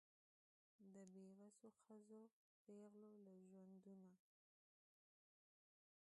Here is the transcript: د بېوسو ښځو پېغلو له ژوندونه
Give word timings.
د 0.93 0.95
بېوسو 1.13 1.67
ښځو 1.81 2.21
پېغلو 2.63 3.09
له 3.25 3.33
ژوندونه 3.51 4.11